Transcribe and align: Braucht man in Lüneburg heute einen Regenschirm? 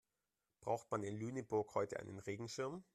Braucht 0.61 0.89
man 0.89 1.03
in 1.03 1.15
Lüneburg 1.15 1.75
heute 1.75 1.99
einen 1.99 2.17
Regenschirm? 2.17 2.83